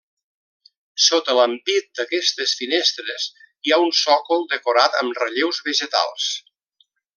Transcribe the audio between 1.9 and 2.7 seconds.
d'aquestes